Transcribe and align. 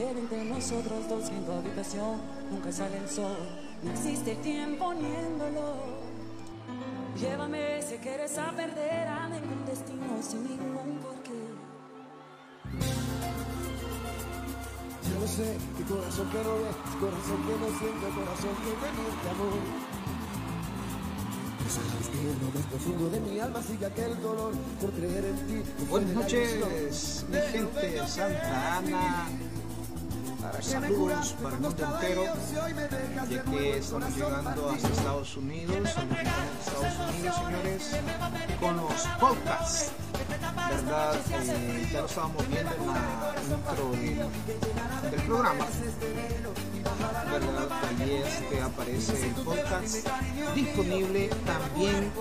tiene 0.00 0.12
que 0.12 0.20
algo 0.20 0.20
quede 0.20 0.20
entre 0.20 0.44
nosotros 0.44 1.08
dos 1.08 1.28
en 1.28 1.44
tu 1.44 1.52
habitación. 1.52 2.20
Nunca 2.50 2.72
sale 2.72 2.96
el 2.96 3.08
sol, 3.08 3.36
no 3.82 3.92
existe 3.92 4.32
el 4.32 4.38
tiempo 4.38 4.86
poniéndolo. 4.86 6.00
Llévame 7.18 7.82
si 7.82 7.96
quieres 7.96 8.38
a 8.38 8.50
perder 8.52 9.08
a 9.08 9.28
ningún 9.28 9.64
destino 9.66 10.22
sin 10.22 10.44
ningún 10.44 10.98
porqué. 11.02 11.40
Yo 15.02 15.20
no 15.20 15.26
sé, 15.26 15.58
mi 15.78 15.84
corazón 15.84 16.30
que 16.30 16.38
no 16.38 16.54
ve, 16.54 16.70
corazón 17.00 17.40
que 17.46 17.54
no 17.60 17.68
siente, 17.78 18.06
corazón 18.14 18.54
que 18.62 19.28
amor. 19.28 19.90
Profundo 22.70 23.10
de 23.10 23.20
mi 23.20 23.38
alma 23.38 23.62
sigue 23.62 23.86
aquel 23.86 24.20
dolor 24.20 24.52
por 24.80 24.90
creer 24.90 25.24
en 25.24 25.36
ti. 25.46 25.70
Buenas 25.88 26.14
noches, 26.14 27.24
mi 27.28 27.38
gente 27.38 28.08
Santa 28.08 28.78
Ana. 28.78 29.28
Saludos 30.60 31.34
para 31.42 31.56
el 31.56 31.62
mundo 31.62 31.84
entero, 31.84 32.24
ya 33.30 33.42
que 33.44 33.78
estamos 33.78 34.14
llegando 34.14 34.70
hasta 34.70 34.88
Estados 34.88 35.36
Unidos, 35.38 35.76
a 35.76 35.80
Estados 35.80 37.14
Unidos, 37.14 37.36
señores, 37.36 37.96
con 38.60 38.76
los 38.76 39.06
podcasts. 39.18 39.92
¿Verdad? 40.68 41.14
Eh, 41.30 41.88
ya 41.90 42.00
lo 42.00 42.06
estábamos 42.06 42.48
viendo 42.48 42.74
en 42.74 42.86
la 42.86 43.34
intro 43.50 43.90
del, 43.92 45.10
del 45.10 45.22
programa. 45.22 45.66
¿Verdad? 47.32 47.68
Allí 47.88 48.12
este 48.14 48.60
aparece 48.60 49.28
el 49.28 49.34
podcast 49.36 50.08
disponible 50.54 51.30
también 51.46 52.12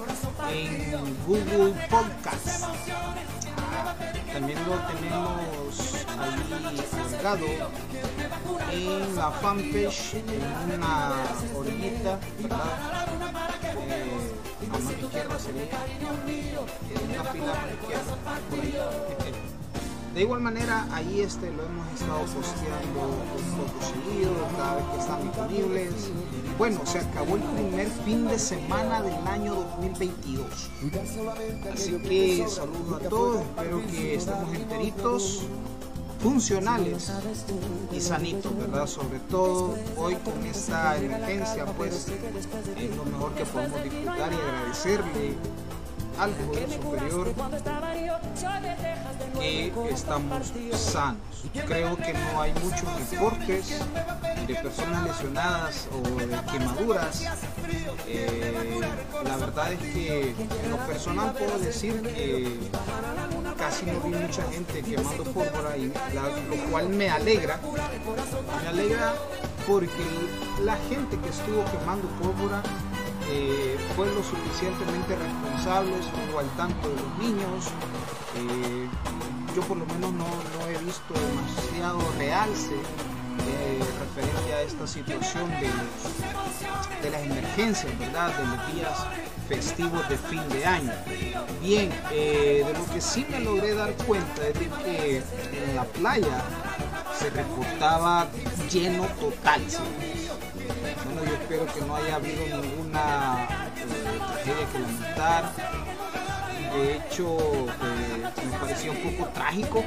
en 0.50 1.18
Google 1.28 1.88
Podcasts. 1.90 2.66
También 4.32 4.60
lo 4.66 4.76
tenemos 4.88 6.06
ahí 6.18 6.80
agregado 7.20 8.29
en 8.72 9.16
la 9.16 9.32
fanpage, 9.32 10.16
en 10.16 10.76
una 10.76 11.14
orillita, 11.56 12.20
¿verdad? 12.40 12.60
A 12.90 14.78
mano 14.78 14.92
izquierda 14.92 15.38
en 16.90 17.12
una 17.12 17.24
fila 17.32 17.54
izquierda, 17.82 18.14
por 18.50 18.60
ahí. 18.60 18.74
De 20.14 20.22
igual 20.22 20.42
manera, 20.42 20.88
ahí 20.92 21.22
este 21.22 21.52
lo 21.52 21.64
hemos 21.64 21.94
estado 21.94 22.26
posteando 22.26 23.00
un 23.38 23.58
poco 23.58 23.80
seguido, 23.86 24.34
cada 24.58 24.76
vez 24.76 24.86
que 24.92 25.00
están 25.00 25.22
disponibles. 25.22 25.94
Bueno, 26.58 26.82
se 26.84 27.00
acabó 27.00 27.36
el 27.36 27.44
primer 27.44 27.88
fin 28.04 28.28
de 28.28 28.40
semana 28.40 29.02
del 29.02 29.28
año 29.28 29.54
2022. 29.56 30.46
Así 31.72 31.92
que 32.00 32.46
saludos 32.50 33.02
a 33.02 33.10
todos, 33.10 33.42
espero 33.42 33.82
que 33.88 34.16
estemos 34.16 34.54
enteritos, 34.56 35.44
funcionales 36.20 37.12
y 37.92 38.02
sanitos, 38.02 38.58
¿verdad? 38.58 38.88
Sobre 38.88 39.20
todo 39.20 39.76
hoy 39.98 40.16
con 40.16 40.46
esta 40.46 40.98
emergencia, 40.98 41.66
pues 41.66 42.08
es 42.78 42.96
lo 42.96 43.06
mejor 43.06 43.34
que 43.34 43.46
podemos 43.46 43.84
disfrutar 43.84 44.32
y 44.32 44.36
agradecerle 44.36 45.36
al 46.20 46.32
Poder 46.32 46.70
Superior 46.70 47.34
que 49.40 49.72
estamos 49.92 50.54
sanos. 50.74 51.22
Creo 51.66 51.96
que 51.96 52.14
no 52.14 52.42
hay 52.42 52.54
muchos 52.62 53.10
reportes 53.10 53.80
de 54.48 54.56
personas 54.56 55.04
lesionadas 55.06 55.88
o 55.94 56.02
de 56.20 56.52
quemaduras. 56.52 57.24
Eh, 58.06 58.82
la 59.24 59.38
verdad 59.38 59.74
es 59.74 59.80
que 59.80 60.32
en 60.32 60.72
lo 60.72 60.78
personal 60.86 61.34
puedo 61.34 61.58
decir 61.60 62.02
que 62.02 62.60
casi 63.58 63.86
no 63.86 64.00
vi 64.02 64.10
mucha 64.10 64.44
gente 64.52 64.82
quemando 64.82 65.24
pólvora, 65.24 65.78
y 65.78 65.88
lo 65.88 66.70
cual 66.70 66.90
me 66.90 67.10
alegra. 67.10 67.60
Me 68.62 68.68
alegra 68.68 69.14
porque 69.68 70.06
la 70.64 70.76
gente 70.90 71.18
que 71.18 71.30
estuvo 71.30 71.64
quemando 71.72 72.08
pólvora 72.22 72.62
eh, 73.32 73.78
fue 73.96 74.08
lo 74.08 74.24
suficientemente 74.24 75.16
responsable, 75.16 75.92
estuvo 76.00 76.40
al 76.40 76.50
tanto 76.58 76.90
de 76.90 76.96
los 76.96 77.18
niños. 77.20 77.66
Eh, 78.36 78.88
yo 79.56 79.62
por 79.64 79.78
lo 79.78 79.86
menos 79.86 80.14
no, 80.14 80.26
no 80.26 80.68
he 80.68 80.78
visto 80.84 81.14
demasiado 81.14 82.00
realce 82.18 82.76
eh, 83.48 83.80
referente 84.00 84.54
a 84.54 84.62
esta 84.62 84.86
situación 84.86 85.50
de, 85.50 85.70
de, 87.02 87.10
las 87.10 87.24
emergencias, 87.24 87.98
¿verdad? 87.98 88.36
De 88.38 88.46
los 88.46 88.74
días 88.74 89.06
festivos 89.48 90.08
de 90.10 90.18
fin 90.18 90.48
de 90.50 90.66
año. 90.66 90.92
Bien, 91.62 91.92
eh, 92.12 92.64
de 92.66 92.74
lo 92.74 92.86
que 92.94 93.02
sí 93.02 93.26
me 93.30 93.40
logré 93.40 93.74
dar 93.74 93.94
cuenta 94.06 94.48
es 94.48 94.54
de 94.60 94.70
que 94.84 95.18
en 95.18 95.76
la 95.76 95.86
playa 95.86 96.44
se 97.18 97.30
reportaba 97.30 98.28
lleno 98.72 99.06
total. 99.20 99.62
¿sí? 99.68 100.29
Bueno, 101.04 101.24
yo 101.24 101.34
espero 101.34 101.66
que 101.74 101.82
no 101.82 101.96
haya 101.96 102.16
habido 102.16 102.62
ninguna 102.62 103.48
eh, 103.78 104.20
tragedia 104.28 104.68
que 104.72 104.80
lamentar. 104.80 105.52
De 106.74 106.96
hecho, 106.96 107.38
eh, 107.40 108.46
me 108.46 108.58
pareció 108.60 108.92
un 108.92 108.98
poco 108.98 109.30
trágico 109.32 109.84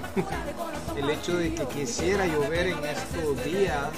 el 0.97 1.11
hecho 1.11 1.37
de 1.37 1.55
que 1.55 1.67
quisiera 1.67 2.27
llover 2.27 2.69
en 2.69 2.85
estos 2.85 3.45
días. 3.45 3.89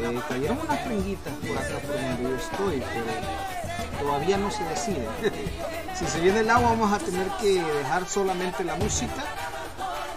Eh, 0.00 0.20
cayeron 0.28 0.58
unas 0.58 0.80
fringuitas 0.84 1.32
por 1.46 1.58
acá 1.58 1.78
por 1.86 1.94
donde 1.94 2.22
yo 2.22 2.36
estoy, 2.36 2.82
pero 2.92 4.04
todavía 4.04 4.38
no 4.38 4.50
se 4.50 4.64
decide. 4.64 5.06
si 5.94 6.06
se 6.06 6.20
viene 6.20 6.40
el 6.40 6.50
agua 6.50 6.70
vamos 6.70 6.92
a 6.92 6.98
tener 6.98 7.26
que 7.40 7.62
dejar 7.62 8.08
solamente 8.08 8.64
la 8.64 8.76
música 8.76 9.22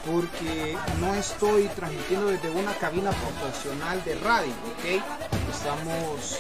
porque 0.06 0.78
no 1.00 1.16
estoy 1.16 1.68
transmitiendo 1.76 2.28
desde 2.28 2.50
una 2.52 2.74
cabina 2.76 3.12
profesional 3.12 4.04
de 4.04 4.16
radio, 4.16 4.52
¿ok? 4.52 5.25
Estamos 5.52 6.40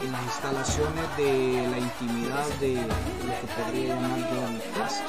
en 0.00 0.12
las 0.12 0.22
instalaciones 0.22 1.16
de 1.16 1.68
la 1.70 1.78
intimidad 1.78 2.46
de 2.60 2.74
lo 2.74 3.34
que 3.40 3.62
podría 3.62 3.94
llamar 3.94 4.18
yo 4.18 4.50
mi 4.50 4.60
casa. 4.78 5.04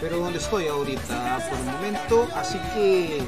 Pero 0.00 0.18
donde 0.18 0.38
estoy 0.38 0.68
ahorita 0.68 1.48
por 1.48 1.58
el 1.58 1.64
momento, 1.64 2.28
así 2.34 2.58
que 2.74 3.22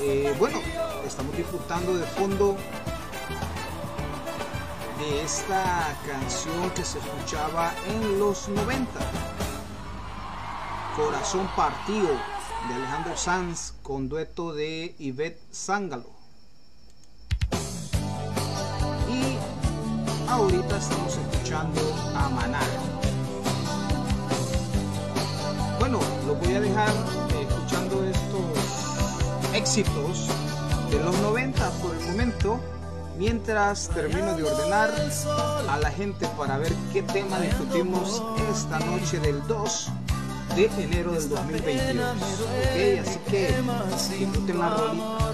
eh, 0.00 0.34
bueno, 0.38 0.58
estamos 1.06 1.36
disfrutando 1.36 1.96
de 1.96 2.06
fondo 2.06 2.56
de 4.98 5.22
esta 5.22 5.96
canción 6.06 6.70
que 6.70 6.84
se 6.84 6.98
escuchaba 6.98 7.72
en 7.86 8.18
los 8.18 8.48
90. 8.48 8.90
Corazón 10.96 11.48
partido 11.56 12.39
de 12.68 12.74
Alejandro 12.74 13.16
Sanz 13.16 13.74
con 13.82 14.08
dueto 14.08 14.52
de 14.52 14.94
Ivette 14.98 15.40
Zángalo. 15.52 16.10
Y 19.08 19.38
ahorita 20.28 20.76
estamos 20.78 21.16
escuchando 21.16 21.80
a 22.14 22.28
Maná. 22.28 22.60
Bueno, 25.78 26.00
lo 26.26 26.34
voy 26.34 26.54
a 26.54 26.60
dejar 26.60 26.88
eh, 26.88 27.46
escuchando 27.48 28.04
estos 28.04 29.54
éxitos 29.54 30.28
de 30.90 30.98
los 31.02 31.18
90 31.20 31.70
por 31.82 31.94
el 31.94 32.06
momento 32.06 32.60
mientras 33.18 33.88
termino 33.90 34.34
de 34.36 34.44
ordenar 34.44 34.90
a 35.68 35.78
la 35.78 35.90
gente 35.90 36.26
para 36.38 36.58
ver 36.58 36.72
qué 36.92 37.02
tema 37.02 37.38
discutimos 37.38 38.22
esta 38.50 38.78
noche 38.80 39.20
del 39.20 39.46
2 39.46 39.92
de 40.68 40.84
enero 40.84 41.12
del 41.12 41.28
2022. 41.28 42.16
Ok, 42.16 43.00
así 43.00 43.18
que 43.30 43.54
disfruten 44.18 44.58
la 44.58 44.70
rolita. 44.70 45.29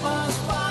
past 0.00 0.40
us 0.40 0.46
by. 0.48 0.63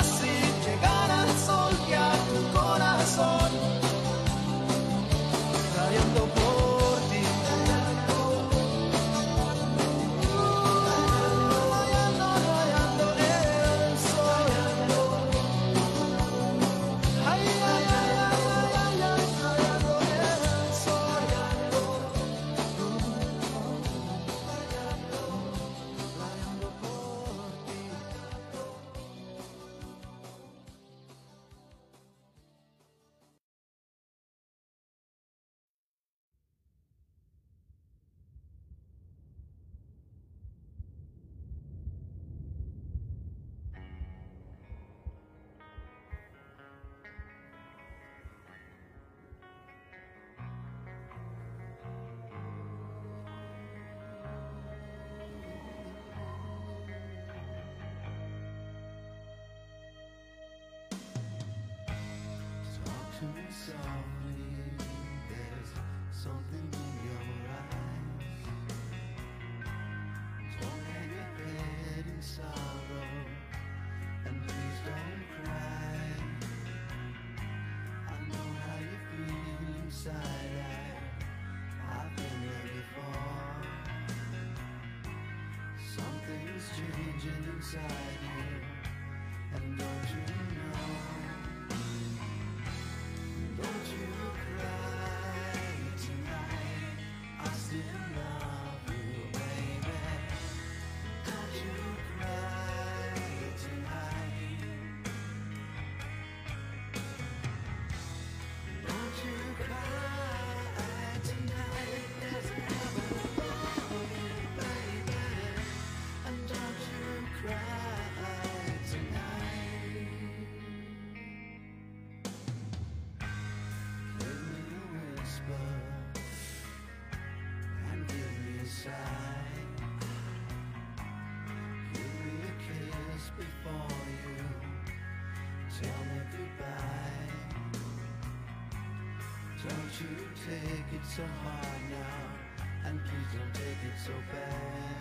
Don't 139.94 140.10
you 140.10 140.18
take 140.50 141.00
it 141.00 141.06
so 141.06 141.22
hard 141.44 141.82
now 141.92 142.90
And 142.90 143.00
please 143.00 143.30
don't 143.38 143.54
take 143.54 143.82
it 143.86 143.98
so 144.04 144.12
bad. 144.32 144.98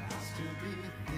I'll 0.00 0.20
still 0.20 0.54
be 0.62 1.13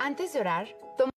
Antes 0.00 0.32
de 0.32 0.40
orar, 0.40 0.66
toma 0.96 1.13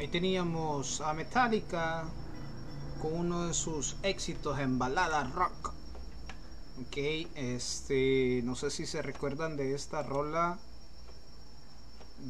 Ahí 0.00 0.08
teníamos 0.08 1.02
a 1.02 1.12
Metallica 1.12 2.04
con 3.02 3.12
uno 3.12 3.48
de 3.48 3.52
sus 3.52 3.96
éxitos 4.02 4.58
en 4.58 4.78
balada 4.78 5.24
rock. 5.24 5.74
Ok, 6.80 6.96
este, 7.34 8.40
no 8.42 8.56
sé 8.56 8.70
si 8.70 8.86
se 8.86 9.02
recuerdan 9.02 9.58
de 9.58 9.74
esta 9.74 10.02
rola 10.02 10.56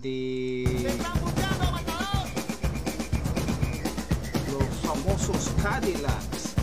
de 0.03 0.99
los 4.51 4.69
famosos 4.81 5.53
Cadillacs. 5.63 6.55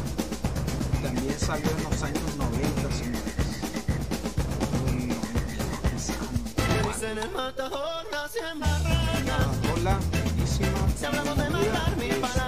También 1.02 1.39
salió 1.39 1.72
en 1.72 1.84
los 1.84 2.04
años 2.04 2.36
90, 2.36 2.91
señores. 2.91 3.24
Rola 9.74 10.16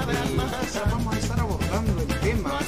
bellísima. 0.05 0.51
Este, 0.61 0.79
vamos 0.89 1.13
a 1.13 1.19
estar 1.19 1.39
abordando 1.39 2.01
el 2.01 2.19
tema 2.19 2.59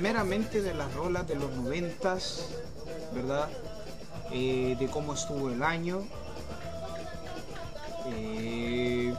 meramente 0.00 0.60
de 0.60 0.74
las 0.74 0.92
rolas 0.94 1.26
de 1.26 1.34
los 1.34 1.50
noventas, 1.52 2.46
¿verdad? 3.14 3.48
Eh, 4.30 4.76
de 4.78 4.86
cómo 4.88 5.14
estuvo 5.14 5.50
el 5.50 5.62
año. 5.62 6.02
Eh, 8.08 9.14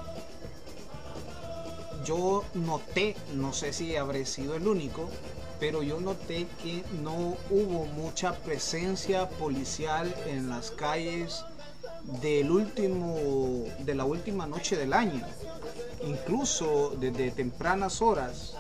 yo 2.04 2.44
noté, 2.54 3.16
no 3.34 3.52
sé 3.52 3.74
si 3.74 3.96
habré 3.96 4.26
sido 4.26 4.56
el 4.56 4.68
único, 4.68 5.10
pero 5.60 5.82
yo 5.82 6.00
noté 6.00 6.46
que 6.62 6.84
no 7.02 7.36
hubo 7.50 7.86
mucha 7.88 8.34
presencia 8.34 9.28
policial 9.28 10.14
en 10.28 10.50
las 10.50 10.70
calles 10.70 11.46
del 12.22 12.52
último, 12.52 13.64
de 13.80 13.96
la 13.96 14.06
última 14.06 14.46
noche 14.46 14.76
del 14.78 14.94
año. 14.94 15.26
Incluso 16.06 16.96
desde 17.00 17.32
tempranas 17.32 18.02
horas 18.02 18.56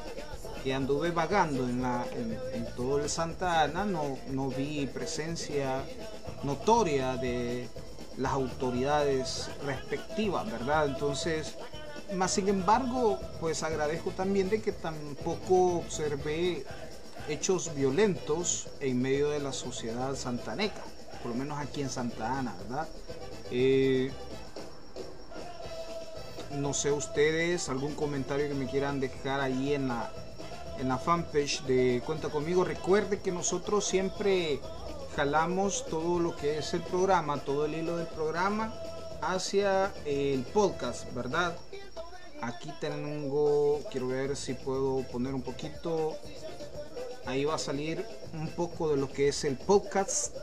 que 0.63 0.73
anduve 0.73 1.11
vagando 1.11 1.63
en, 1.69 1.81
la, 1.81 2.05
en, 2.53 2.65
todo 2.75 2.99
el 2.99 3.09
Santa 3.09 3.61
Ana, 3.61 3.85
no, 3.85 4.17
no 4.31 4.49
vi 4.49 4.87
presencia 4.87 5.83
notoria 6.43 7.17
de 7.17 7.67
las 8.17 8.31
autoridades 8.31 9.49
respectivas, 9.63 10.51
¿verdad? 10.51 10.87
Entonces, 10.87 11.55
más 12.15 12.31
sin 12.31 12.47
embargo, 12.47 13.19
pues 13.39 13.61
agradezco 13.61 14.11
también 14.11 14.49
de 14.49 14.61
que 14.61 14.71
tampoco 14.71 15.77
observé 15.77 16.65
hechos 17.27 17.73
violentos 17.75 18.67
en 18.79 19.01
medio 19.01 19.29
de 19.29 19.39
la 19.39 19.51
sociedad 19.51 20.15
santaneca, 20.15 20.81
por 21.21 21.31
lo 21.31 21.37
menos 21.37 21.59
aquí 21.59 21.81
en 21.81 21.89
Santa 21.89 22.39
Ana, 22.39 22.55
¿verdad? 22.63 22.87
Eh, 23.51 24.11
no 26.51 26.73
sé 26.73 26.91
ustedes, 26.91 27.69
algún 27.69 27.95
comentario 27.95 28.47
que 28.47 28.53
me 28.53 28.67
quieran 28.67 28.99
dejar 28.99 29.41
ahí 29.41 29.73
en 29.73 29.87
la, 29.89 30.11
en 30.79 30.87
la 30.87 30.97
fanpage 30.97 31.63
de 31.63 32.01
Cuenta 32.05 32.29
conmigo. 32.29 32.63
Recuerde 32.63 33.19
que 33.19 33.31
nosotros 33.31 33.85
siempre 33.85 34.59
jalamos 35.15 35.85
todo 35.87 36.19
lo 36.19 36.35
que 36.35 36.57
es 36.57 36.73
el 36.73 36.81
programa, 36.81 37.37
todo 37.37 37.65
el 37.65 37.75
hilo 37.75 37.97
del 37.97 38.07
programa 38.07 38.73
hacia 39.21 39.93
el 40.05 40.43
podcast, 40.43 41.11
¿verdad? 41.13 41.55
Aquí 42.41 42.71
tengo, 42.79 43.79
quiero 43.91 44.07
ver 44.07 44.35
si 44.35 44.53
puedo 44.53 45.03
poner 45.11 45.33
un 45.33 45.41
poquito. 45.41 46.17
Ahí 47.25 47.43
va 47.43 47.55
a 47.55 47.59
salir 47.59 48.05
un 48.33 48.49
poco 48.49 48.89
de 48.89 48.97
lo 48.97 49.11
que 49.11 49.29
es 49.29 49.43
el 49.45 49.57
podcast. 49.57 50.35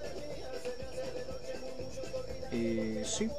Eh, 2.52 3.02
sí. 3.06 3.30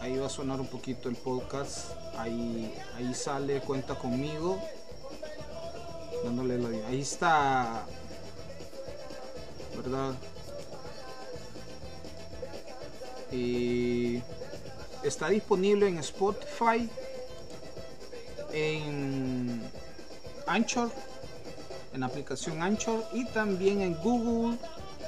Ahí 0.00 0.16
va 0.16 0.26
a 0.26 0.30
sonar 0.30 0.60
un 0.60 0.68
poquito 0.68 1.08
el 1.08 1.16
podcast 1.16 1.90
ahí, 2.16 2.74
ahí 2.96 3.14
sale, 3.14 3.60
cuenta 3.60 3.94
conmigo. 3.94 4.58
Dándole 6.24 6.58
la 6.58 6.88
Ahí 6.88 7.00
está. 7.00 7.84
¿Verdad? 9.76 10.14
Y 13.30 14.22
está 15.02 15.28
disponible 15.28 15.88
en 15.88 15.98
Spotify, 15.98 16.88
en 18.52 19.70
Anchor, 20.46 20.90
en 21.92 22.00
la 22.00 22.06
aplicación 22.06 22.62
Anchor 22.62 23.04
y 23.12 23.26
también 23.26 23.82
en 23.82 23.94
Google 23.96 24.56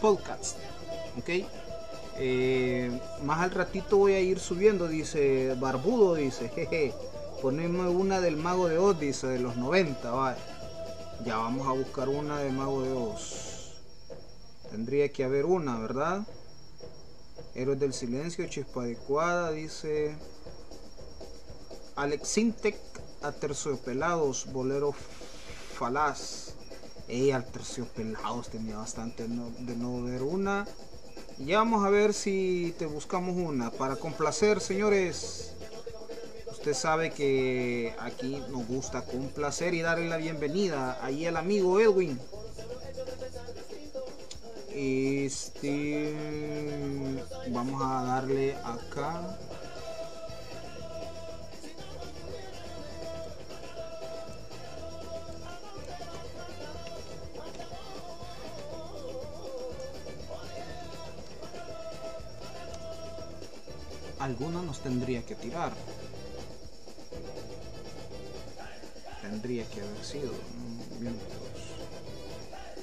Podcast. 0.01 0.59
¿Ok? 1.19 1.31
Eh, 2.21 3.01
más 3.23 3.41
al 3.41 3.53
ratito 3.53 3.97
voy 3.97 4.15
a 4.15 4.21
ir 4.21 4.41
subiendo, 4.41 4.89
dice 4.89 5.55
Barbudo, 5.55 6.15
dice, 6.15 6.49
jeje, 6.49 6.93
poneme 7.41 7.89
una 7.89 8.21
del 8.21 8.37
Mago 8.37 8.69
de 8.69 8.79
Oz, 8.79 8.99
dice, 8.99 9.29
de 9.29 9.39
los 9.39 9.57
90, 9.57 10.11
vale. 10.11 10.39
Ya 11.25 11.37
vamos 11.37 11.67
a 11.69 11.73
buscar 11.73 12.09
una 12.09 12.39
del 12.39 12.53
Mago 12.53 12.83
de 12.83 12.93
Oz. 12.93 13.75
Tendría 14.71 15.11
que 15.13 15.25
haber 15.25 15.45
una, 15.45 15.79
¿verdad? 15.79 16.27
Héroes 17.55 17.81
del 17.81 17.93
Silencio, 17.93 18.47
Chispa 18.49 18.83
Adecuada, 18.83 19.53
dice 19.53 20.17
Alex 21.97 22.29
Sintec, 22.29 22.77
Aterciopelados, 23.23 24.53
Bolero 24.53 24.93
Falaz. 25.75 26.55
Ey, 27.09 27.31
Aterciopelados 27.31 28.51
tenía 28.51 28.77
bastante 28.77 29.27
de 29.27 29.77
no 29.77 30.03
ver 30.03 30.23
una. 30.23 30.67
Ya 31.39 31.59
vamos 31.59 31.87
a 31.87 31.91
ver 31.91 32.15
si 32.15 32.75
te 32.79 32.87
buscamos 32.87 33.37
una. 33.37 33.71
Para 33.71 33.97
complacer, 33.97 34.61
señores. 34.61 35.53
Usted 36.51 36.75
sabe 36.75 37.11
que 37.11 37.95
aquí 38.01 38.43
nos 38.51 38.67
gusta 38.67 39.05
complacer 39.05 39.73
y 39.75 39.81
darle 39.81 40.09
la 40.09 40.17
bienvenida 40.17 40.99
ahí 41.01 41.27
al 41.27 41.37
amigo 41.37 41.79
Edwin. 41.79 42.19
Este. 44.75 46.15
Vamos 47.51 47.83
a 47.85 48.03
darle 48.03 48.57
acá. 48.57 49.39
Alguna 64.39 64.63
nos 64.63 64.79
tendría 64.79 65.27
que 65.27 65.35
tirar. 65.35 65.73
Tendría 69.21 69.69
que 69.69 69.81
haber 69.81 70.05
sido 70.05 70.31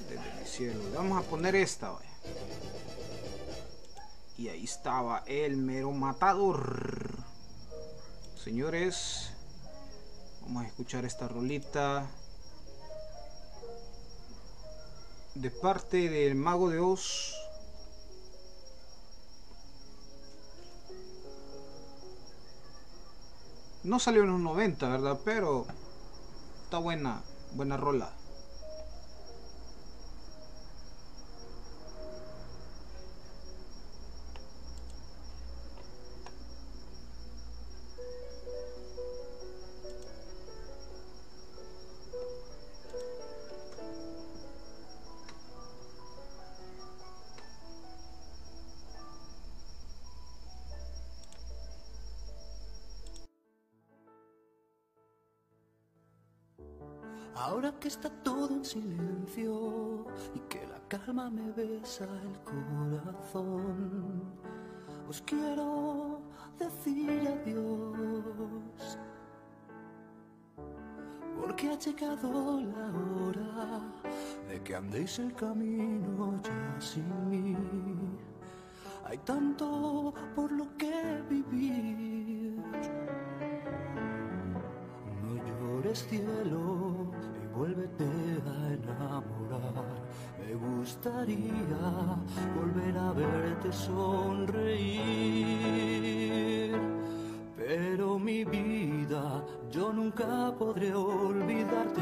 desde 0.10 0.42
el 0.42 0.46
cielo. 0.46 0.82
vamos 0.94 1.24
a 1.24 1.30
poner 1.30 1.56
esta. 1.56 1.94
Y 4.38 4.50
ahí 4.50 4.66
estaba 4.66 5.24
el 5.28 5.56
mero 5.56 5.94
matador. 5.94 7.24
Señores, 8.44 9.32
vamos 10.42 10.66
a 10.66 10.68
escuchar 10.68 11.06
esta 11.06 11.30
rolita 11.30 12.06
de 15.36 15.52
parte 15.52 16.10
del 16.10 16.36
mago 16.36 16.70
de 16.70 16.80
Oz 16.80 17.35
No 23.86 24.00
salió 24.00 24.24
en 24.24 24.30
los 24.30 24.40
90, 24.40 24.90
¿verdad? 24.90 25.20
Pero 25.24 25.68
está 26.64 26.80
buena, 26.80 27.22
buena 27.54 27.78
rola. 27.78 28.10
Ahora 57.48 57.72
que 57.80 57.90
está 57.90 58.10
todo 58.10 58.50
en 58.50 58.66
silencio 58.66 60.08
y 60.34 60.40
que 60.50 60.66
la 60.66 60.80
calma 60.88 61.30
me 61.30 61.52
besa 61.52 62.06
el 62.24 62.40
corazón, 62.40 64.24
os 65.08 65.22
quiero 65.22 66.22
decir 66.58 67.08
adiós. 67.22 68.98
Porque 71.40 71.70
ha 71.70 71.78
llegado 71.78 72.62
la 72.62 72.88
hora 73.14 73.80
de 74.50 74.64
que 74.64 74.76
andéis 74.76 75.20
el 75.20 75.32
camino 75.36 76.42
ya 76.42 76.82
sin. 76.82 78.18
Hay 79.06 79.20
tanto 79.20 80.16
por 80.36 80.52
lo 80.52 80.76
que 80.78 81.22
vivir. 81.30 82.60
No 85.22 85.36
llores 85.46 86.08
cielo 86.10 86.95
vuélvete 87.56 88.04
a 88.04 88.74
enamorar. 88.74 89.86
Me 90.40 90.54
gustaría 90.56 92.20
volver 92.56 92.98
a 92.98 93.12
verte 93.14 93.72
sonreír. 93.72 94.76
Pero 97.56 98.20
mi 98.20 98.44
vida, 98.44 99.44
yo 99.72 99.94
nunca 99.94 100.54
podré 100.58 100.94
olvidarte. 100.94 102.02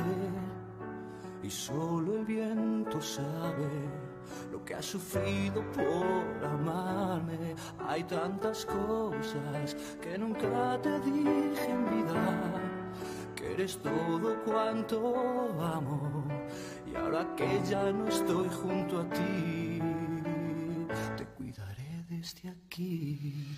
Y 1.44 1.50
solo 1.50 2.16
el 2.18 2.26
viento 2.26 3.00
sabe 3.02 3.70
lo 4.52 4.64
que 4.64 4.76
has 4.76 4.86
sufrido 4.86 5.62
por 5.72 6.46
amarme. 6.46 7.56
Hay 7.88 8.04
tantas 8.04 8.66
cosas 8.66 9.76
que 10.02 10.18
nunca 10.18 10.80
te 10.82 11.00
dije 11.02 11.70
en 11.70 11.86
vida 11.90 12.73
eres 13.52 13.78
todo 13.78 14.44
cuanto 14.44 14.98
amo 15.62 16.26
y 16.86 16.96
ahora 16.96 17.36
que 17.36 17.62
ya 17.70 17.92
no 17.92 18.08
estoy 18.08 18.48
junto 18.50 19.02
a 19.02 19.10
ti, 19.10 19.80
te 21.18 21.26
cuidaré 21.38 22.06
desde 22.10 22.50
aquí. 22.50 23.58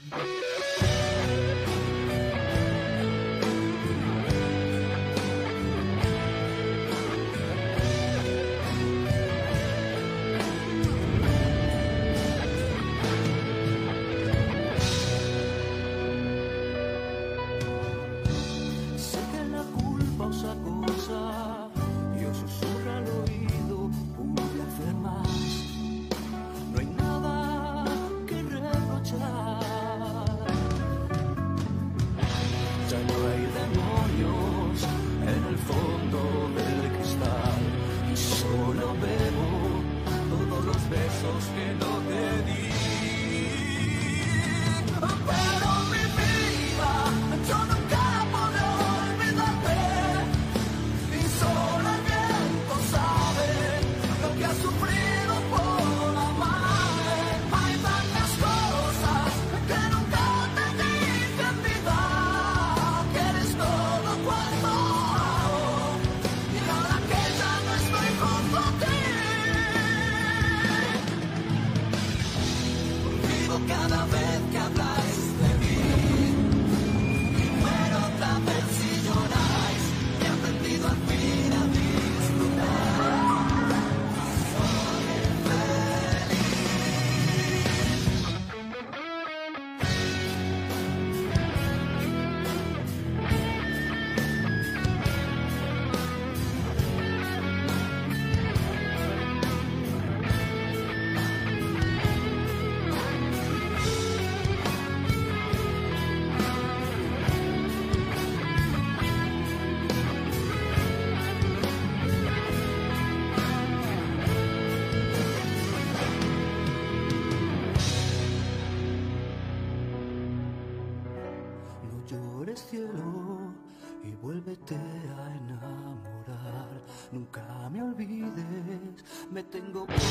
go. 129.75 130.04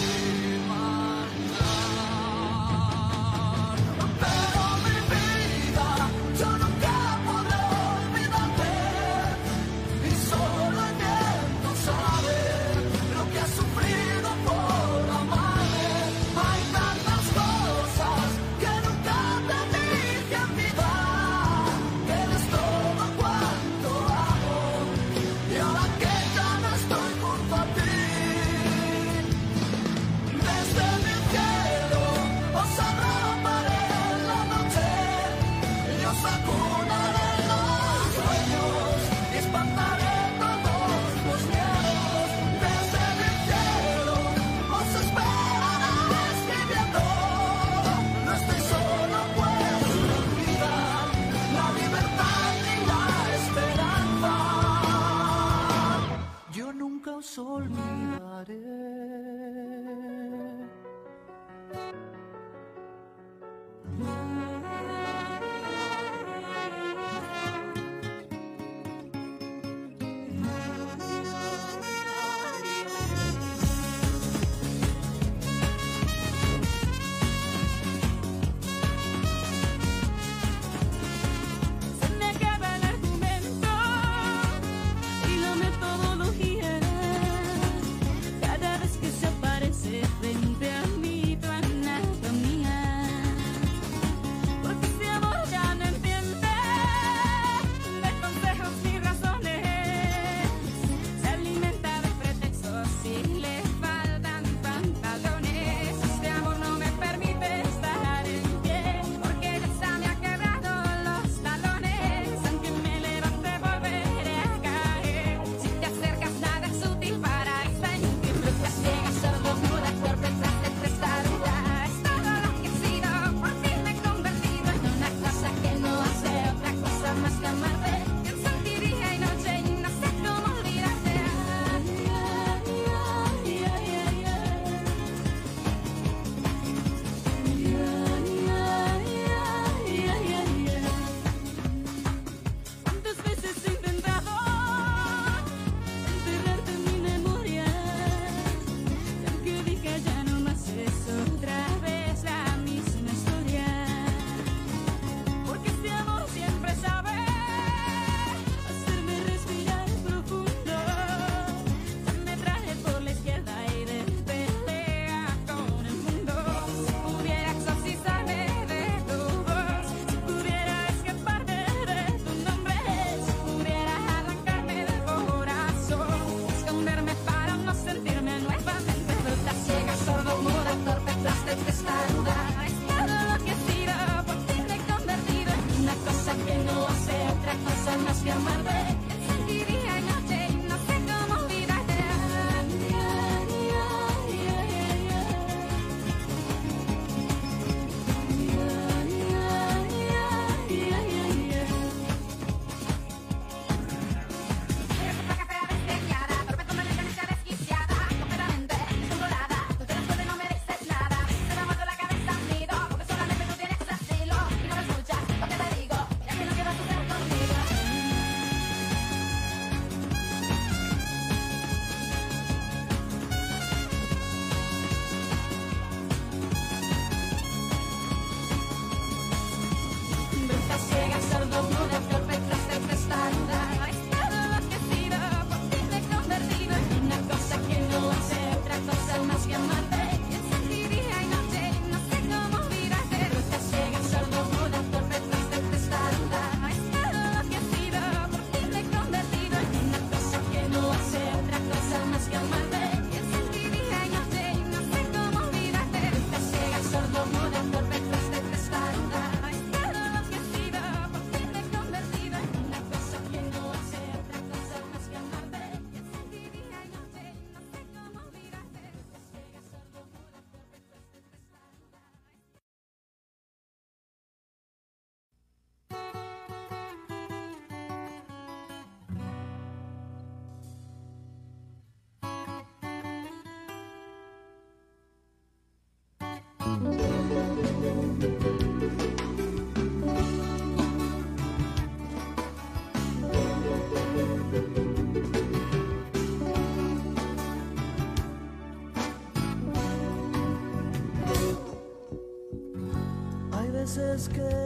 It's 303.96 304.26
good. 304.26 304.63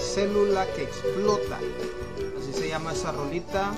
Célula 0.00 0.66
que 0.74 0.82
explota. 0.84 1.58
Así 2.38 2.52
se 2.52 2.68
llama 2.68 2.92
esa 2.92 3.12
rolita. 3.12 3.72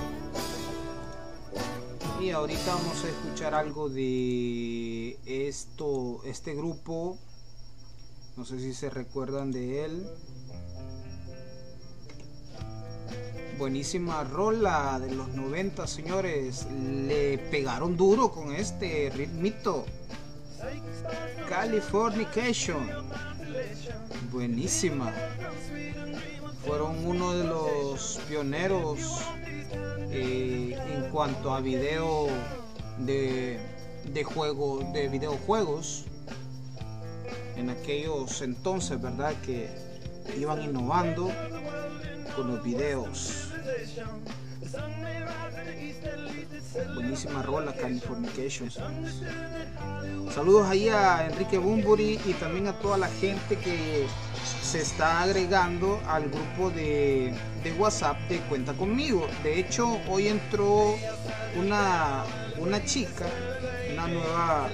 Y 2.19 2.31
ahorita 2.31 2.75
vamos 2.75 3.03
a 3.03 3.09
escuchar 3.09 3.55
algo 3.55 3.89
de 3.89 5.17
esto, 5.25 6.21
este 6.25 6.53
grupo. 6.53 7.17
No 8.37 8.45
sé 8.45 8.59
si 8.59 8.73
se 8.73 8.89
recuerdan 8.89 9.51
de 9.51 9.85
él. 9.85 10.07
Buenísima 13.57 14.23
rola 14.23 14.99
de 14.99 15.13
los 15.13 15.29
90, 15.29 15.85
señores. 15.87 16.67
Le 16.71 17.37
pegaron 17.37 17.97
duro 17.97 18.31
con 18.31 18.53
este 18.53 19.11
ritmito. 19.15 19.85
Californication. 21.49 22.89
Buenísima. 24.31 25.11
Fueron 26.65 27.05
uno 27.05 27.33
de 27.33 27.43
los 27.43 28.17
pioneros 28.29 28.99
eh, 30.09 30.77
en 30.95 31.09
cuanto 31.11 31.53
a 31.53 31.59
video 31.59 32.27
de, 32.99 33.59
de 34.05 34.23
juego 34.23 34.89
de 34.93 35.09
videojuegos. 35.09 36.05
En 37.57 37.69
aquellos 37.69 38.41
entonces 38.41 39.01
verdad 39.01 39.33
que 39.45 39.69
iban 40.39 40.63
innovando 40.63 41.29
con 42.35 42.47
los 42.47 42.63
videos 42.63 43.49
buenísima 46.95 47.41
rola 47.41 47.73
Californication 47.73 48.69
saludos 50.33 50.67
ahí 50.69 50.89
a 50.89 51.27
Enrique 51.27 51.57
Bumburi 51.57 52.19
y 52.25 52.33
también 52.33 52.67
a 52.67 52.73
toda 52.73 52.97
la 52.97 53.07
gente 53.07 53.57
que 53.57 54.07
se 54.71 54.79
está 54.79 55.23
agregando 55.23 55.99
al 56.07 56.29
grupo 56.29 56.69
de, 56.69 57.33
WhatsApp 57.77 58.17
de 58.29 58.39
Cuenta 58.41 58.73
conmigo. 58.73 59.27
De 59.43 59.59
hecho, 59.59 59.99
hoy 60.07 60.27
entró 60.27 60.95
una, 61.59 62.23
una 62.57 62.83
chica, 62.85 63.25
una 63.91 64.07
nueva 64.07 64.69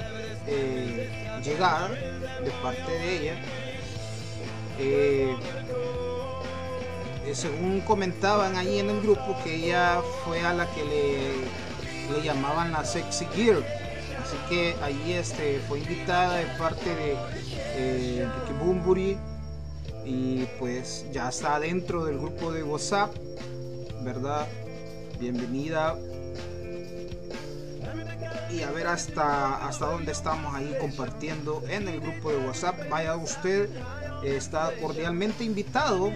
eh, 0.46 1.10
llegada 1.44 1.90
de 1.90 2.52
parte 2.62 2.92
de 2.92 3.18
ella. 3.18 3.36
Eh, 4.80 5.36
eh, 7.28 7.36
según 7.36 7.82
comentaban 7.82 8.56
ahí 8.56 8.80
en 8.80 8.90
el 8.90 9.02
grupo, 9.02 9.36
que 9.44 9.56
ella 9.56 10.02
fue 10.24 10.42
a 10.42 10.54
la 10.54 10.66
que 10.72 10.84
le, 10.86 12.18
le 12.18 12.24
llamaban 12.24 12.72
la 12.72 12.86
Sexy 12.86 13.26
Girl. 13.36 13.64
Así 14.22 14.38
que 14.50 14.76
ahí 14.82 15.14
este, 15.14 15.60
fue 15.68 15.80
invitada 15.80 16.38
de 16.38 16.46
parte 16.58 16.90
de 16.96 18.24
Enrique 18.24 18.54
Bumburi 18.60 19.18
y 20.06 20.46
pues 20.60 21.06
ya 21.12 21.30
está 21.30 21.60
dentro 21.60 22.06
del 22.06 22.18
grupo 22.18 22.52
de 22.52 22.64
WhatsApp, 22.64 23.14
¿verdad? 24.04 24.48
Bienvenida. 25.20 25.96
Y 28.50 28.64
a 28.64 28.72
ver 28.72 28.88
hasta, 28.88 29.68
hasta 29.68 29.86
dónde 29.86 30.14
estamos 30.14 30.56
ahí 30.56 30.74
compartiendo 30.80 31.62
en 31.70 31.88
el 31.90 32.00
grupo 32.00 32.32
de 32.32 32.38
WhatsApp. 32.38 32.90
Vaya 32.90 33.18
usted, 33.18 33.70
está 34.24 34.72
cordialmente 34.82 35.44
invitado. 35.44 36.12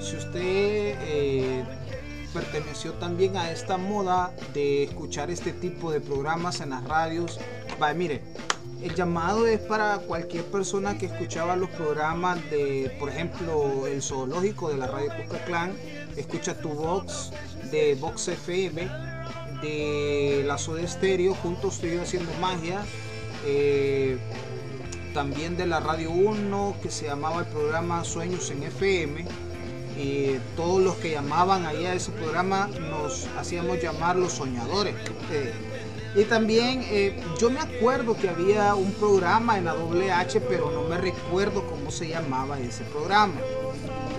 Si 0.00 0.16
usted 0.16 0.96
eh, 1.00 1.64
perteneció 2.32 2.92
también 2.94 3.36
a 3.36 3.50
esta 3.50 3.76
moda 3.76 4.32
de 4.54 4.84
escuchar 4.84 5.30
este 5.30 5.52
tipo 5.52 5.90
de 5.90 6.00
programas 6.00 6.60
en 6.60 6.70
las 6.70 6.84
radios, 6.84 7.38
vaya, 7.78 7.94
mire, 7.94 8.22
el 8.82 8.94
llamado 8.94 9.46
es 9.46 9.58
para 9.58 9.98
cualquier 9.98 10.44
persona 10.44 10.96
que 10.98 11.06
escuchaba 11.06 11.56
los 11.56 11.68
programas 11.70 12.38
de, 12.50 12.94
por 13.00 13.08
ejemplo, 13.08 13.86
el 13.86 14.02
zoológico 14.02 14.70
de 14.70 14.76
la 14.76 14.86
radio 14.86 15.10
Clan, 15.46 15.72
escucha 16.16 16.54
tu 16.54 16.68
Vox, 16.68 17.32
de 17.72 17.96
Vox 17.96 18.28
FM, 18.28 18.88
de 19.62 20.44
la 20.46 20.58
Soda 20.58 20.82
Estéreo, 20.82 21.34
juntos 21.34 21.74
estoy 21.74 21.96
haciendo 21.96 22.30
magia, 22.40 22.84
eh, 23.44 24.16
también 25.12 25.56
de 25.56 25.66
la 25.66 25.80
Radio 25.80 26.12
1 26.12 26.76
que 26.80 26.90
se 26.90 27.06
llamaba 27.06 27.40
el 27.40 27.46
programa 27.46 28.04
Sueños 28.04 28.50
en 28.50 28.62
FM. 28.62 29.47
Y 29.98 30.38
todos 30.56 30.80
los 30.80 30.96
que 30.96 31.10
llamaban 31.10 31.66
ahí 31.66 31.84
a 31.84 31.94
ese 31.94 32.12
programa 32.12 32.68
nos 32.88 33.26
hacíamos 33.36 33.82
llamar 33.82 34.16
los 34.16 34.32
soñadores. 34.32 34.94
Eh, 35.32 35.52
y 36.14 36.24
también 36.24 36.82
eh, 36.84 37.20
yo 37.38 37.50
me 37.50 37.60
acuerdo 37.60 38.16
que 38.16 38.28
había 38.28 38.74
un 38.74 38.92
programa 38.92 39.58
en 39.58 39.64
la 39.64 39.74
WH, 39.74 40.40
pero 40.48 40.70
no 40.70 40.84
me 40.84 40.98
recuerdo 40.98 41.66
cómo 41.66 41.90
se 41.90 42.08
llamaba 42.08 42.58
ese 42.60 42.84
programa. 42.84 43.34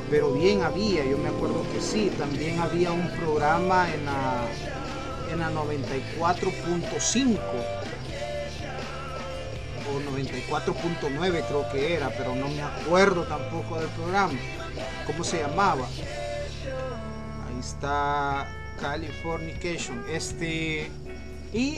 pero 0.09 0.33
bien 0.33 0.63
había, 0.63 1.05
yo 1.05 1.17
me 1.17 1.29
acuerdo 1.29 1.63
que 1.71 1.79
sí, 1.79 2.11
también 2.17 2.59
había 2.59 2.91
un 2.91 3.09
programa 3.11 3.87
en 3.93 4.05
la, 4.05 4.47
en 5.31 5.39
la 5.39 5.51
94.5 5.51 7.37
o 9.89 9.99
94.9 9.99 11.43
creo 11.47 11.69
que 11.71 11.95
era, 11.95 12.09
pero 12.09 12.35
no 12.35 12.47
me 12.47 12.61
acuerdo 12.61 13.23
tampoco 13.23 13.79
del 13.79 13.89
programa, 13.89 14.37
cómo 15.05 15.23
se 15.23 15.39
llamaba. 15.39 15.87
Ahí 17.47 17.59
está 17.59 18.47
Californication, 18.79 20.03
este 20.09 20.89
y 21.53 21.77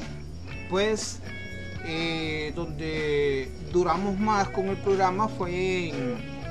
pues 0.70 1.20
eh, 1.86 2.52
donde 2.56 3.52
duramos 3.72 4.20
más 4.20 4.50
con 4.50 4.68
el 4.68 4.78
programa 4.78 5.28
fue 5.28 5.90
en 5.90 6.42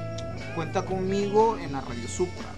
Cuenta 0.55 0.84
conmigo 0.84 1.57
en 1.59 1.72
la 1.72 1.80
Radio 1.80 2.09
Supra. 2.09 2.49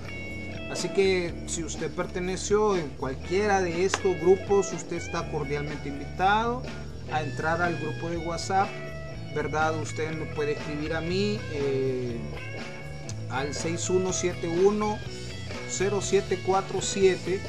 Así 0.71 0.89
que 0.89 1.45
si 1.47 1.63
usted 1.63 1.91
perteneció 1.91 2.77
en 2.77 2.89
cualquiera 2.91 3.61
de 3.61 3.85
estos 3.85 4.19
grupos, 4.19 4.73
usted 4.73 4.97
está 4.97 5.31
cordialmente 5.31 5.91
invitado 5.91 6.63
a 7.13 7.23
entrar 7.23 7.61
al 7.61 7.79
grupo 7.79 8.09
de 8.09 8.17
WhatsApp. 8.19 8.69
¿Verdad? 9.35 9.79
Usted 9.81 10.11
me 10.13 10.27
puede 10.35 10.53
escribir 10.53 10.95
a 10.95 11.01
mí 11.01 11.39
eh, 11.53 12.19
al 13.33 13.55
6171 13.55 14.99
0747 15.71 17.41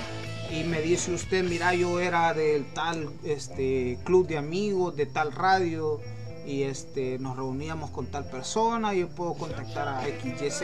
y 0.52 0.64
me 0.66 0.82
dice 0.82 1.14
usted, 1.14 1.44
mira, 1.44 1.74
yo 1.74 2.00
era 2.00 2.34
del 2.34 2.66
tal 2.74 3.10
este, 3.24 3.98
club 4.04 4.28
de 4.28 4.38
amigos, 4.38 4.96
de 4.96 5.06
tal 5.06 5.32
radio, 5.32 6.00
y 6.46 6.64
este, 6.64 7.18
nos 7.20 7.38
reuníamos 7.38 7.90
con 7.92 8.06
tal 8.08 8.26
persona, 8.26 8.94
yo 8.94 9.08
puedo 9.08 9.34
contactar 9.34 9.88
a 9.88 10.04
XYZ 10.04 10.62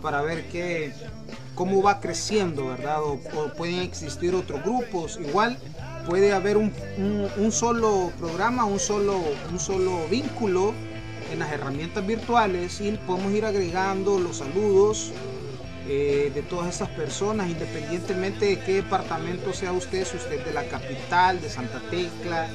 para 0.00 0.22
ver 0.22 0.48
qué, 0.48 0.92
cómo 1.54 1.82
va 1.82 2.00
creciendo, 2.00 2.66
¿verdad? 2.68 3.02
O, 3.02 3.18
pueden 3.56 3.80
existir 3.80 4.34
otros 4.34 4.62
grupos, 4.62 5.18
igual 5.20 5.58
puede 6.06 6.32
haber 6.32 6.56
un, 6.56 6.72
un, 7.36 7.52
solo 7.52 8.12
programa, 8.18 8.64
un 8.64 8.78
solo, 8.78 9.20
un 9.50 9.58
solo 9.58 10.06
vínculo 10.08 10.72
en 11.30 11.38
las 11.38 11.52
herramientas 11.52 12.06
virtuales 12.06 12.80
y 12.80 12.92
podemos 12.92 13.32
ir 13.32 13.44
agregando 13.44 14.18
los 14.18 14.38
saludos 14.38 15.12
eh, 15.86 16.30
de 16.34 16.42
todas 16.42 16.74
esas 16.74 16.90
personas, 16.90 17.48
independientemente 17.48 18.44
de 18.44 18.60
qué 18.60 18.74
departamento 18.74 19.52
sea 19.52 19.72
usted, 19.72 20.06
si 20.06 20.16
usted 20.18 20.40
es 20.40 20.44
de 20.44 20.52
la 20.52 20.64
capital, 20.64 21.40
de 21.40 21.48
Santa 21.48 21.80
Tecla, 21.90 22.48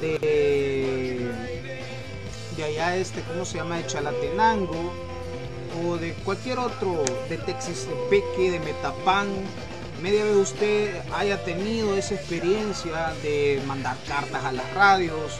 de, 0.00 1.30
de 2.56 2.64
allá 2.64 2.96
este, 2.96 3.22
¿cómo 3.22 3.44
se 3.44 3.58
llama? 3.58 3.78
De 3.78 3.86
Chalatenango, 3.86 4.92
o 5.84 5.96
de 5.96 6.12
cualquier 6.14 6.58
otro, 6.58 7.02
de 7.28 7.38
Peque, 7.38 8.50
de 8.50 8.60
Metapán, 8.60 9.28
media 10.02 10.24
vez 10.24 10.36
usted 10.36 11.00
haya 11.14 11.42
tenido 11.44 11.96
esa 11.96 12.14
experiencia 12.14 13.14
de 13.22 13.62
mandar 13.66 13.96
cartas 14.06 14.44
a 14.44 14.52
las 14.52 14.74
radios, 14.74 15.38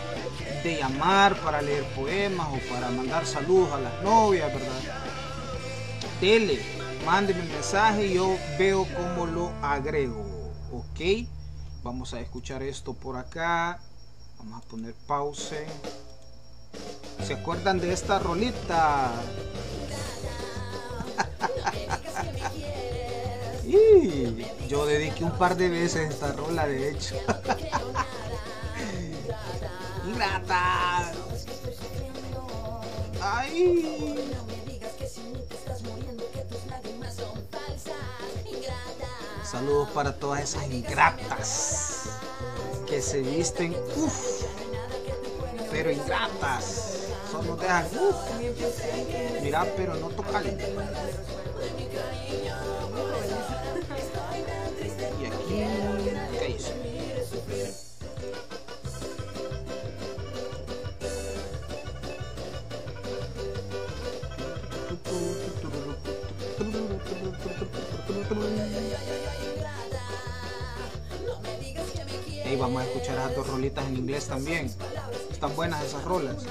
llamar 0.74 1.36
para 1.36 1.62
leer 1.62 1.84
poemas 1.94 2.48
o 2.48 2.72
para 2.72 2.90
mandar 2.90 3.26
saludos 3.26 3.72
a 3.72 3.78
las 3.78 4.02
novias, 4.02 4.52
¿verdad? 4.52 4.80
Tele, 6.20 6.60
mándeme 7.04 7.42
un 7.42 7.48
mensaje 7.48 8.06
y 8.06 8.14
yo 8.14 8.36
veo 8.58 8.86
cómo 8.96 9.26
lo 9.26 9.52
agrego. 9.62 10.24
Ok, 10.72 11.28
vamos 11.82 12.14
a 12.14 12.20
escuchar 12.20 12.62
esto 12.62 12.94
por 12.94 13.16
acá. 13.16 13.80
Vamos 14.38 14.64
a 14.64 14.68
poner 14.68 14.94
pause. 15.06 15.66
¿Se 17.24 17.34
acuerdan 17.34 17.78
de 17.78 17.92
esta 17.92 18.18
rolita? 18.18 19.12
y 23.66 24.68
yo 24.68 24.86
dediqué 24.86 25.24
un 25.24 25.38
par 25.38 25.56
de 25.56 25.68
veces 25.68 26.10
esta 26.10 26.32
rola, 26.32 26.66
de 26.66 26.90
hecho. 26.90 27.14
Ingrata. 30.16 31.12
Ay. 33.20 34.32
Saludos 39.44 39.90
para 39.90 40.12
todas 40.14 40.40
esas 40.40 40.64
ingratas 40.70 42.04
que 42.86 43.02
se 43.02 43.20
visten, 43.20 43.76
uff, 43.96 44.44
pero 45.70 45.90
ingratas. 45.90 47.08
Solo 47.30 47.56
dejan, 47.56 47.84
uff, 47.84 48.16
mira, 49.42 49.66
pero 49.76 49.96
no 49.96 50.08
tocan. 50.08 50.44
Y 72.50 72.54
vamos 72.56 72.82
a 72.82 72.84
escuchar 72.84 73.16
esas 73.18 73.34
dos 73.34 73.46
rolitas 73.48 73.84
en 73.86 73.96
inglés 73.96 74.26
también. 74.28 74.70
Están 75.30 75.56
buenas 75.56 75.84
esas 75.84 76.04
rolas. 76.04 76.44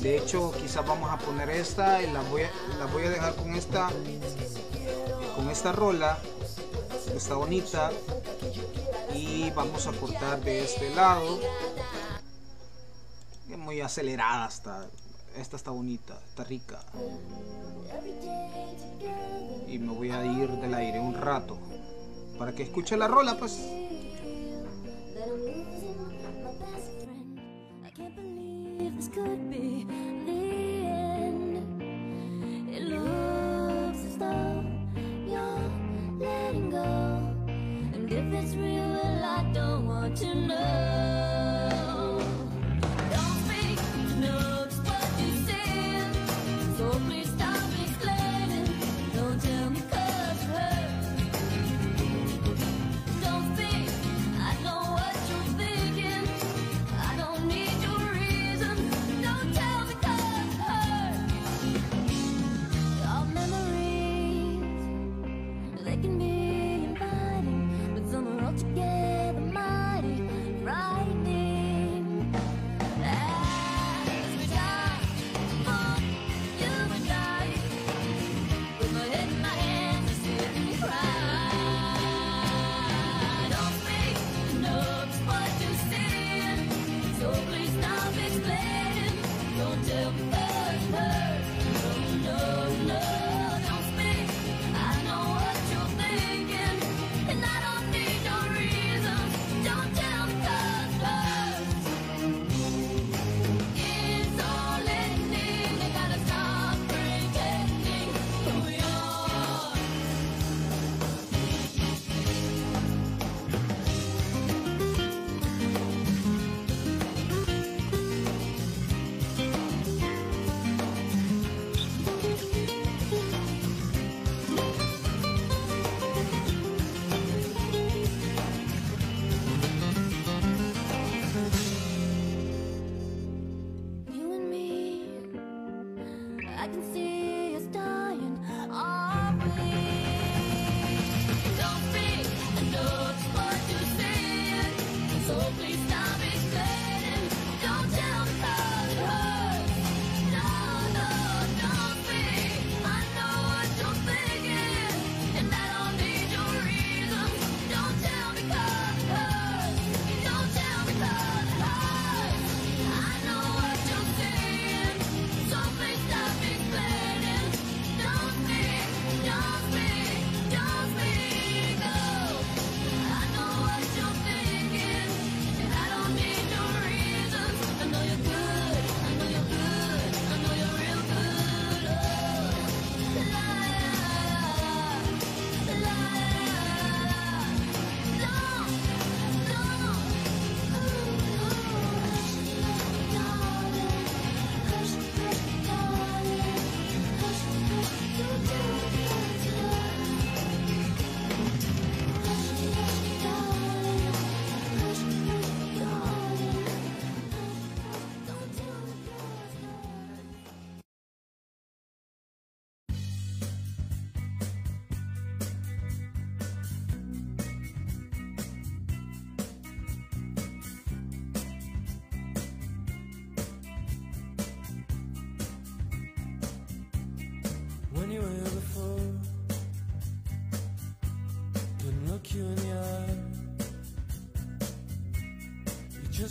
De 0.00 0.16
hecho, 0.16 0.52
quizás 0.52 0.86
vamos 0.86 1.10
a 1.10 1.18
poner 1.18 1.50
esta 1.50 2.00
y 2.02 2.10
la 2.12 2.22
voy 2.22 2.42
a, 2.42 2.50
la 2.78 2.86
voy 2.86 3.04
a 3.04 3.10
dejar 3.10 3.34
con 3.34 3.54
esta 3.54 3.90
con 5.34 5.50
esta 5.50 5.72
rola. 5.72 6.18
Está 7.14 7.34
bonita. 7.34 7.90
Y 9.12 9.50
vamos 9.50 9.86
a 9.86 9.92
cortar 9.92 10.40
de 10.40 10.64
este 10.64 10.94
lado. 10.94 11.40
Muy 13.58 13.80
acelerada 13.80 14.48
está. 14.48 14.86
Esta 15.36 15.56
está 15.56 15.70
bonita, 15.70 16.18
está 16.28 16.44
rica. 16.44 16.80
Y 19.66 19.78
me 19.78 19.92
voy 19.92 20.10
a 20.10 20.24
ir 20.24 20.48
del 20.50 20.74
aire 20.74 21.00
un 21.00 21.14
rato. 21.14 21.58
Para 22.38 22.52
que 22.52 22.62
escuche 22.62 22.96
la 22.96 23.08
rola, 23.08 23.36
pues. 23.36 23.79
This 29.00 29.08
could 29.08 29.50
be. 29.50 30.09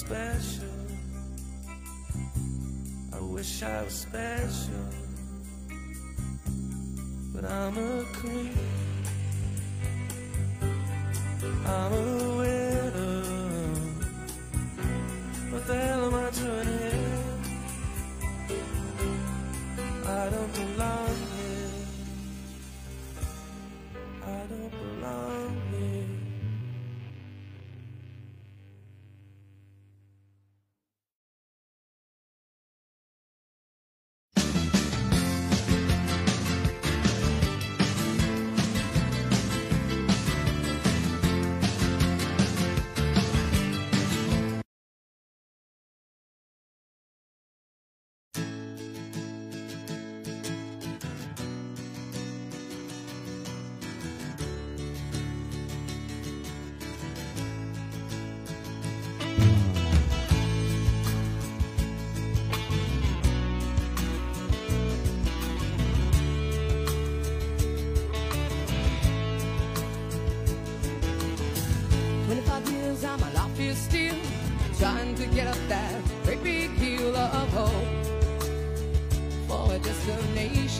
spell 0.00 0.29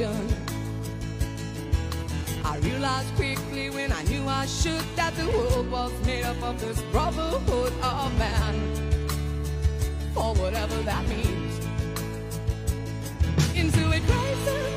direction. 0.01 0.37
I 2.45 2.59
realized 2.59 3.15
quickly 3.17 3.71
when 3.71 3.93
I 3.93 4.03
knew 4.05 4.27
I 4.27 4.47
should 4.47 4.85
that 4.97 5.15
the 5.15 5.27
world 5.27 5.71
was 5.71 5.93
made 6.07 6.25
up 6.25 6.43
of 6.43 6.61
this 6.61 6.81
brotherhood 6.93 7.73
of 7.83 8.19
man, 8.19 8.55
for 10.15 10.35
whatever 10.35 10.77
that 10.83 11.07
means. 11.09 11.59
Into 13.55 13.93
it 13.93 14.03
greater 14.07 14.70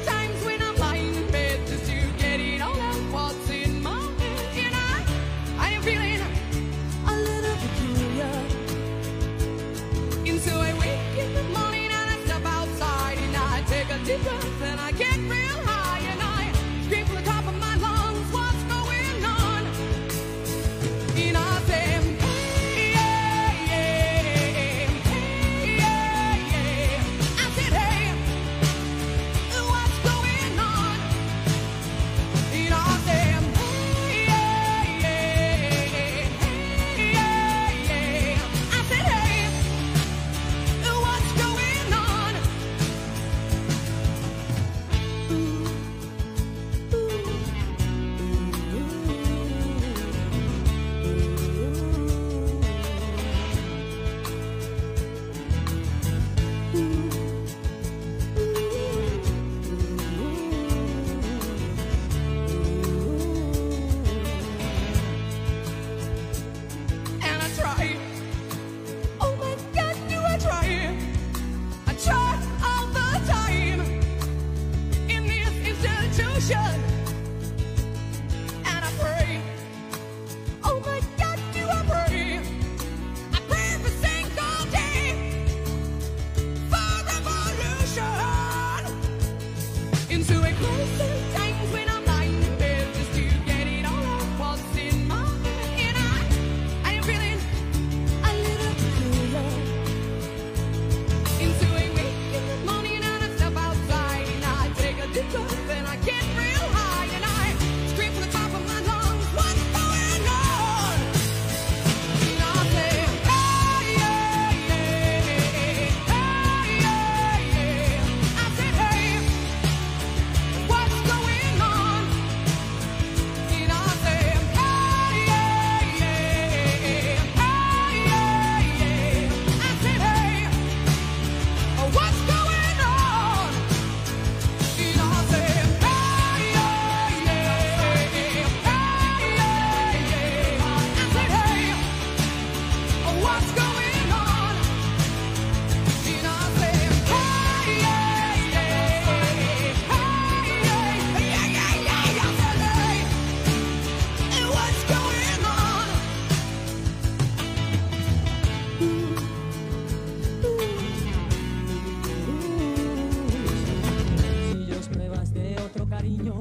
cariño. 166.03 166.37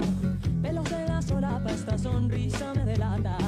Pelos 0.60 0.90
de 0.90 1.06
la 1.06 1.22
solapa, 1.22 1.70
esta 1.70 1.96
sonrisa 1.96 2.74
me 2.74 2.84
delata. 2.84 3.38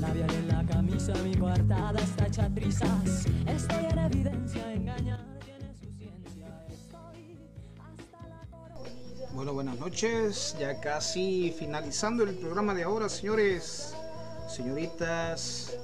Labial 0.00 0.30
en 0.30 0.48
la 0.48 0.64
camisa, 0.64 1.12
mi 1.24 1.34
coartada 1.34 1.98
está 2.00 2.26
hecha 2.26 2.48
trizas. 2.54 3.26
Estoy 3.46 3.84
en 3.90 3.98
evidencia, 3.98 4.72
engañada 4.72 5.24
tiene 5.44 5.74
su 5.74 5.92
ciencia. 5.98 6.64
Estoy 6.68 7.38
hasta 7.80 8.28
la 8.28 8.46
corona. 8.48 9.32
Bueno, 9.32 9.54
buenas 9.54 9.78
noches. 9.80 10.56
Ya 10.60 10.80
casi 10.80 11.52
finalizando 11.58 12.22
el 12.22 12.36
programa 12.36 12.72
de 12.72 12.84
ahora, 12.84 13.08
señores, 13.08 13.92
señoritas 14.48 15.76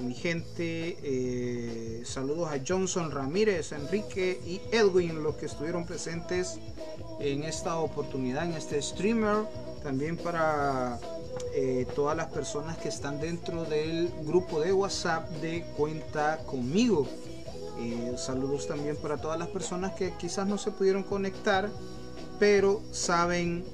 mi 0.00 0.14
gente. 0.14 0.96
eh, 1.02 2.02
saludos 2.04 2.50
a 2.50 2.60
Johnson 2.66 3.10
Ramírez, 3.10 3.72
Enrique 3.72 4.40
y 4.46 4.60
Edwin, 4.72 5.22
los 5.22 5.36
que 5.36 5.46
estuvieron 5.46 5.84
presentes 5.84 6.58
en 7.20 7.44
esta 7.44 7.78
oportunidad, 7.78 8.44
en 8.44 8.54
este 8.54 8.80
streamer. 8.80 9.44
También 9.82 10.16
para 10.16 10.98
eh, 11.54 11.86
todas 11.94 12.16
las 12.16 12.28
personas 12.28 12.76
que 12.78 12.88
están 12.88 13.20
dentro 13.20 13.64
del 13.64 14.10
grupo 14.24 14.60
de 14.60 14.72
WhatsApp 14.72 15.28
de 15.40 15.64
Cuenta 15.76 16.38
conmigo. 16.46 17.06
Eh, 17.78 18.14
saludos 18.16 18.66
también 18.66 18.96
para 18.96 19.16
todas 19.16 19.38
las 19.38 19.48
personas 19.48 19.94
que 19.94 20.12
quizás 20.18 20.46
no 20.46 20.58
se 20.58 20.70
pudieron 20.70 21.02
conectar, 21.02 21.70
pero 22.38 22.82
saben, 22.92 23.64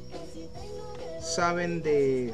saben 1.21 1.83
de, 1.83 2.33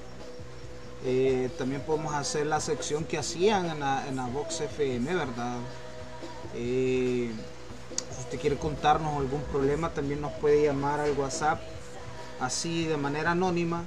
Eh, 1.05 1.49
también 1.57 1.81
podemos 1.81 2.13
hacer 2.13 2.45
la 2.45 2.59
sección 2.59 3.05
que 3.05 3.17
hacían 3.17 3.67
en 3.69 3.79
la, 3.79 4.07
en 4.07 4.17
la 4.17 4.27
Vox 4.27 4.59
FM, 4.59 5.13
¿verdad? 5.15 5.57
Eh, 6.55 7.31
si 8.13 8.19
usted 8.21 8.39
quiere 8.39 8.57
contarnos 8.57 9.17
algún 9.17 9.41
problema, 9.43 9.91
también 9.91 10.19
nos 10.19 10.33
puede 10.33 10.63
llamar 10.63 10.99
al 10.99 11.17
WhatsApp, 11.17 11.61
así 12.41 12.85
de 12.85 12.97
manera 12.97 13.31
anónima, 13.31 13.85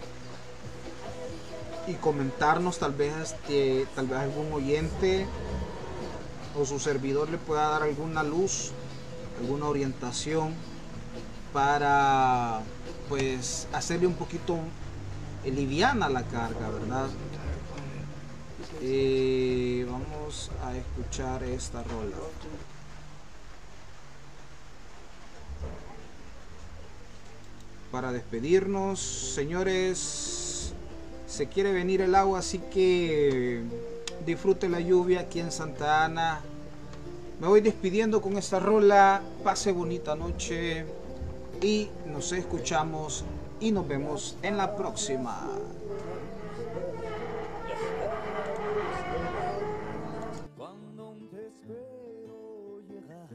y 1.86 1.94
comentarnos 1.94 2.78
tal 2.78 2.92
vez, 2.92 3.12
este, 3.16 3.86
tal 3.94 4.06
vez 4.06 4.20
algún 4.20 4.52
oyente 4.52 5.26
o 6.58 6.64
su 6.64 6.78
servidor 6.78 7.28
le 7.28 7.38
pueda 7.38 7.68
dar 7.68 7.82
alguna 7.82 8.22
luz, 8.22 8.70
alguna 9.40 9.66
orientación 9.66 10.54
para 11.52 12.60
pues 13.08 13.66
hacerle 13.72 14.06
un 14.06 14.14
poquito 14.14 14.58
liviana 15.50 16.08
la 16.08 16.22
carga, 16.22 16.68
¿verdad? 16.68 17.08
Eh, 18.80 19.86
vamos 19.90 20.50
a 20.64 20.76
escuchar 20.76 21.42
esta 21.44 21.82
rola. 21.82 22.16
Para 27.90 28.12
despedirnos, 28.12 29.00
señores, 29.00 30.72
se 31.26 31.48
quiere 31.48 31.72
venir 31.72 32.00
el 32.00 32.14
agua, 32.14 32.38
así 32.38 32.58
que 32.58 33.62
disfrute 34.24 34.68
la 34.68 34.80
lluvia 34.80 35.20
aquí 35.20 35.40
en 35.40 35.52
Santa 35.52 36.04
Ana. 36.04 36.40
Me 37.40 37.48
voy 37.48 37.60
despidiendo 37.60 38.22
con 38.22 38.38
esta 38.38 38.60
rola. 38.60 39.22
Pase 39.44 39.72
bonita 39.72 40.14
noche 40.14 40.86
y 41.60 41.88
nos 42.06 42.32
escuchamos 42.32 43.24
y 43.62 43.70
nos 43.70 43.86
vemos 43.86 44.36
en 44.42 44.56
la 44.56 44.74
próxima. 44.74 45.48
Cuando 50.56 51.14
te 51.30 51.46
espero 51.46 52.80
llegar 52.88 53.28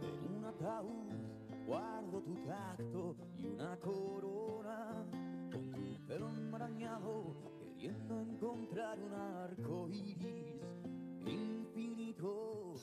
En 0.00 0.36
un 0.36 0.44
ataúd 0.46 1.66
guardo 1.66 2.22
tu 2.22 2.34
tacto 2.46 3.16
y 3.36 3.46
una 3.46 3.76
corona 3.76 5.04
Con 5.52 5.70
tu 5.70 6.06
pelo 6.06 6.30
enmarañado 6.30 7.34
queriendo 7.60 8.20
encontrar 8.20 8.98
un 8.98 9.12
arco 9.12 9.88
iris 9.90 10.62
infinito 11.26 12.76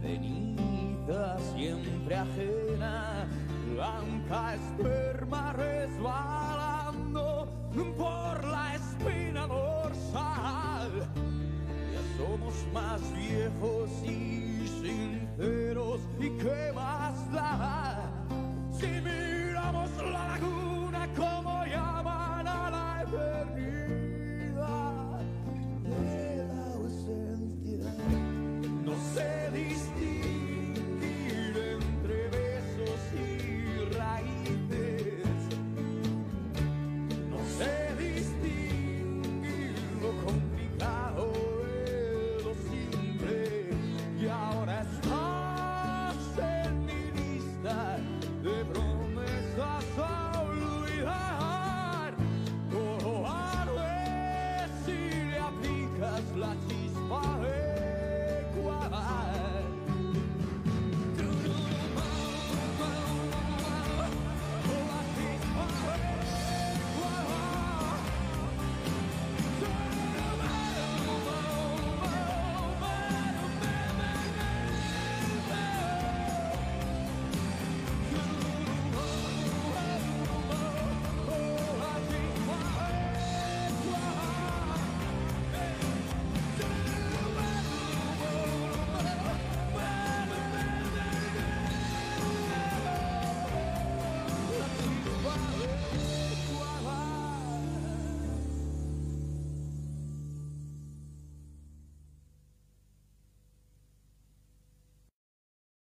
ceniza 0.00 1.38
siempre 1.54 2.16
ajena, 2.16 3.26
blanca 3.72 4.54
esperma 4.54 5.52
resbalando 5.52 7.48
por 7.96 8.44
la 8.44 8.74
espina 8.74 9.46
dorsal. 9.46 10.90
Ya 11.92 12.02
somos 12.18 12.54
más 12.72 13.00
viejos 13.12 13.90
y 14.04 14.66
sinceros, 14.82 16.00
¿y 16.18 16.28
qué 16.38 16.72
más? 16.74 17.14
Si 18.72 18.86
miramos 18.86 19.90
la 19.98 20.28
laguna 20.28 21.08
como 21.16 21.64
llaman 21.66 22.48
a 22.48 22.70
la 22.70 23.02
eternidad. 23.02 23.79